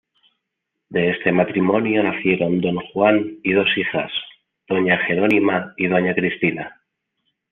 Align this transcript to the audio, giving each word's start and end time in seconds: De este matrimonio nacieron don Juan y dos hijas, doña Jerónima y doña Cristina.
De 0.89 1.11
este 1.11 1.31
matrimonio 1.31 2.01
nacieron 2.01 2.59
don 2.59 2.77
Juan 2.91 3.37
y 3.43 3.51
dos 3.53 3.67
hijas, 3.77 4.11
doña 4.67 4.97
Jerónima 4.97 5.75
y 5.77 5.85
doña 5.89 6.15
Cristina. 6.15 6.81